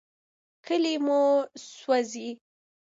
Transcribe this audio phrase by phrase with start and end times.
[0.65, 1.21] کلي مو
[1.77, 2.29] سوځي.